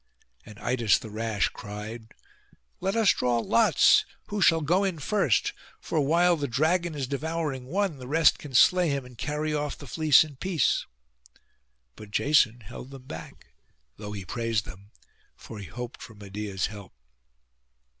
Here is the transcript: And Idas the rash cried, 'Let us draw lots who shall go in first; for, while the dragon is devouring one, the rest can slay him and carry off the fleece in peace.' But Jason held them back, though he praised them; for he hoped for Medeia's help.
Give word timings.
And 0.47 0.57
Idas 0.57 0.97
the 0.97 1.11
rash 1.11 1.49
cried, 1.49 2.15
'Let 2.79 2.95
us 2.95 3.13
draw 3.13 3.37
lots 3.37 4.03
who 4.29 4.41
shall 4.41 4.61
go 4.61 4.83
in 4.83 4.97
first; 4.97 5.53
for, 5.79 6.01
while 6.01 6.35
the 6.35 6.47
dragon 6.47 6.95
is 6.95 7.05
devouring 7.05 7.67
one, 7.67 7.99
the 7.99 8.07
rest 8.07 8.39
can 8.39 8.55
slay 8.55 8.89
him 8.89 9.05
and 9.05 9.15
carry 9.15 9.53
off 9.53 9.77
the 9.77 9.85
fleece 9.85 10.23
in 10.23 10.37
peace.' 10.37 10.87
But 11.95 12.09
Jason 12.09 12.61
held 12.61 12.89
them 12.89 13.03
back, 13.03 13.51
though 13.97 14.13
he 14.13 14.25
praised 14.25 14.65
them; 14.65 14.89
for 15.35 15.59
he 15.59 15.65
hoped 15.67 16.01
for 16.01 16.15
Medeia's 16.15 16.65
help. 16.65 16.93